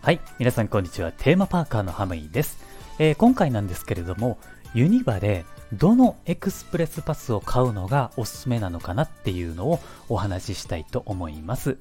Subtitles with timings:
[0.00, 1.12] はい、皆さんこんにちは。
[1.12, 2.58] テーマパーカーのハムイです、
[2.98, 4.36] えー、今回なんですけれども、
[4.74, 11.78] ユニバでどのエクスプレスパスを買うのがおすすめなのかなっていうのをお話ししたいと思います。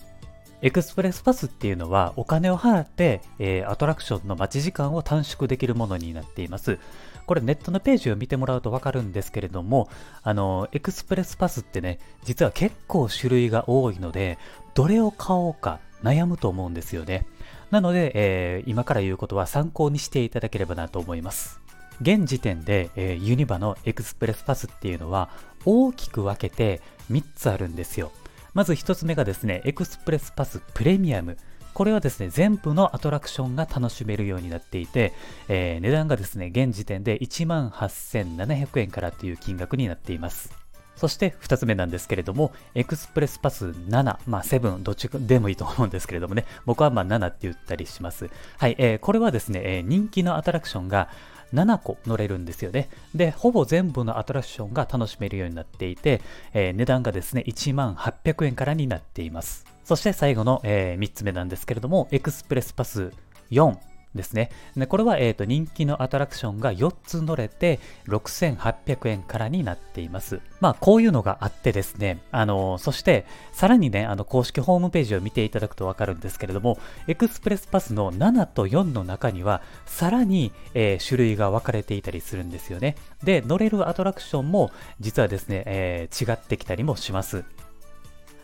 [0.62, 6.78] エクスプレスパスっていうのはお金を払って、えー、アトラクションの待ち時間を短縮できるものになっています。
[7.26, 9.90] これネットのページを見てもらうとわかるんですけれども、
[10.22, 14.38] あの、エクスプレスパスってね、実は結構種類が多いので、
[14.74, 17.26] どれを買おうか悩むと思うんですよね。
[17.72, 21.60] なので、えー、今から言うことは参考にしていただければなと思います。
[22.02, 25.30] 現時点で、えー、ユニバのエクスプレスパスっていうのは
[25.66, 28.12] 大きく分けて3つあるんですよ。
[28.54, 31.38] まず1つ目がですね、エクスプレスパスプレミアム。
[31.74, 35.14] これはですね、全部のアトラクションが楽しめるようになっていて、
[35.48, 40.62] えー、値段がですね、現時点で18,700円からという金額になっています。
[40.98, 48.30] そして2つ目なんですけれども、エクスプレスパス7、まあ7、どっちでもいいと思うんですけれどもね、僕はまあ7って言ったりします。
[48.58, 51.10] はい、えー、これはですね、えー、人気のアトラクションが
[51.54, 52.90] 7個乗れるんですよね。
[53.16, 56.22] で、ほぼ全部のアトラクションが楽しめるようになっていて、
[56.54, 59.66] えー、値段がですね、1万800円からになっています。
[59.84, 63.12] そして最後の、えー、3つ目なんですけれども、エクスプレスパス
[63.52, 63.91] 4。
[64.16, 64.50] ですね。
[64.76, 70.42] でこれは、えーと、人気のアトラクションが4つ乗れて6800円からになっています。
[70.60, 82.96] まあこういうのがあってですね、あのそしてさらにね、あの公式ホームページを見ていただくとわかるんですけれども、エクスプレスパスの7と4の中にはさらに、えー、種類が分かれていたりするんですよね。
[83.24, 87.44] で、乗れるアトラクションも実はですね、えー、違ってきたりもします。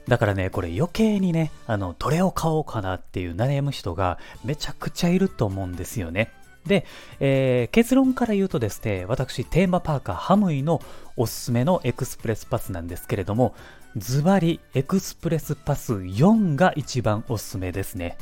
[0.08, 6.32] だからね、これ余計にね、あの、どれを買おうかなっていう悩む人がめちゃくちゃいると思うんですよね。
[6.66, 6.86] で、
[7.20, 10.82] えー、結論から言うとですね、私、テーマパーカーハムイの
[11.16, 13.54] おすすめのエクスプレスパスなんですけれども、
[13.98, 18.18] ズバリエクスプレスパス4が一番おすすめですね。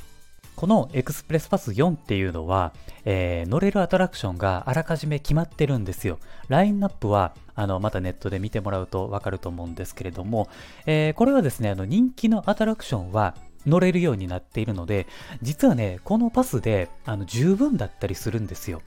[0.56, 6.20] このエクスプレスパス4っていうのは、えー、乗れるアトラクションがあらかじめ決まってるんですよ。
[6.48, 10.48] ラインナップは、あの、またネットで見てもらうとわかると思うんですけれども、
[10.86, 15.08] えー、これはですね、あの、人気のアトラクションは、乗れるようになっているので、
[15.42, 18.82] 実はね、このパスで、あの、十分だったりするんですよ。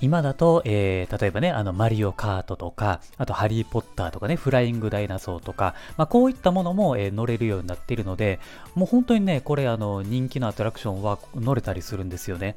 [0.00, 8.38] 今だと、えー、例えばね、あの、マリオカートとか、あと、ハリーポッターとかね、フライングダイナソーとか、まあ、こういったものも、えー、乗れるようになっているので、
[8.74, 12.56] もう本当にね、これ、あの、人気のアトラクションは乗れたりするんですよね。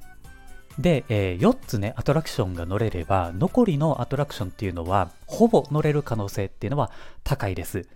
[0.77, 6.91] で、えー、4つね、アトラクションが乗れれば、残りのアトラクションっていうのは、ほぼ乗れる可能性っていうのは
[7.23, 7.87] 高いです。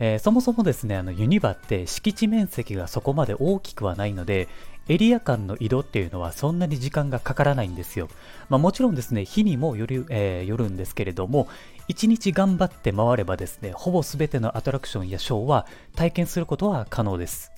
[0.00, 4.48] えー、そもそもですね、あのユニバって敷地面積がそこまで大きくはないので、
[4.88, 8.08] エリア間の移動っていうのはそんなに時間がかからないんですよ。
[8.48, 11.48] まあ、もちろんですね、日にもよる,、えー、よるんですけれども、
[11.88, 17.52] 1日頑張って回ればですね、ほぼ全てのアトラクションやショーは体験することは可能です。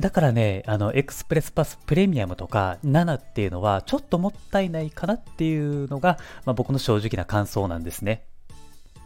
[0.00, 8.24] だからね、あの、エクスプレスパスプレミアムとか7っていうのはちょっともったいないかなっていうのが、まあ、僕の正直な感想なんですね。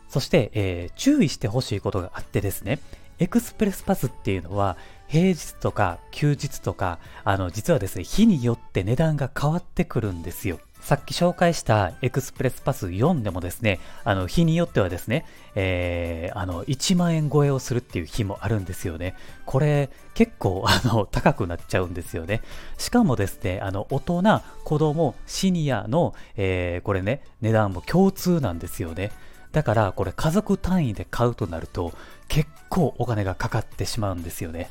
[0.09, 2.79] そして、えー、注意してほしいことがあってですね、
[3.19, 4.77] エクスプレスパスっていうのは、
[5.09, 10.59] 平日とか休日とか、あの、実はですね、日によって値段が変わってくるんですよ。
[10.81, 19.17] さっき紹介したエクスプレスパス4でもですね、あの、日によってはですね、えー、あの、1万円超えをするっていう日もあるんですよね。
[19.47, 22.41] これ、結構、 あの、高くなっちゃうんですよね。
[22.79, 24.23] しかもですね、あの、大人、
[24.65, 29.11] 子供、シニアの、えー、これね、値段も共通なんですよね。
[29.57, 31.95] だからこれ家族単位で買うとなると
[32.29, 34.71] 結構お金がかかってしまうんですよね。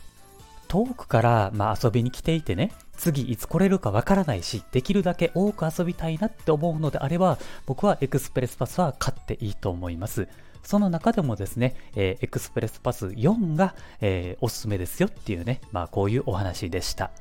[0.67, 10.27] 遠くからまあ遊びに来ていてね、次いつ来れるかわからないし、できるだけ多く遊びたいなって思うのであれば、僕はエクスプレスパスは買っていいと思います。
[10.63, 17.11] その中でもですね、えー、エクスプレスパス4が、えー、おすすめですよっていうね、まあこういうお話でした。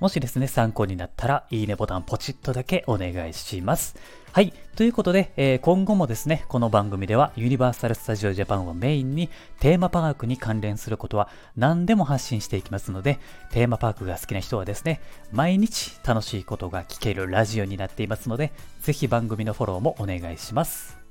[0.00, 3.96] もしですね、参考になったら、いいねボタンポチッとだけお願いします。
[4.32, 4.52] はい。
[4.74, 13.20] ということで、えー、今後もですね、この番組ではユニバーサル・スタジオ・ジャパンをメインにテーマパークに関連することは何でも発信していきますので、
[13.52, 21.03] テーマパークが好きな人はですね、毎日楽しいことが聞けるラジオになっていますので、ぜひ番組のフォローもお願いします。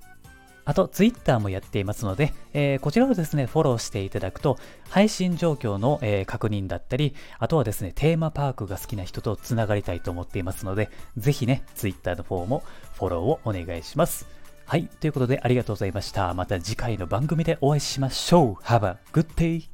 [0.65, 4.57] あと、ツイッターもやっていますので、えー、こちらをですね、フォローしていただくと、
[4.89, 12.63] 配信状況の、えー、確認だったり、あとはですね、テーマパークが好きな人とつながりたいと思っていますので、ぜひね、ツイッターの方も
[12.95, 14.27] フォローをお願いします。
[14.65, 16.33] はい、ということでありがとうございました。
[16.33, 18.63] また次回の番組でお会いしましょう。
[18.63, 19.72] Have a good day!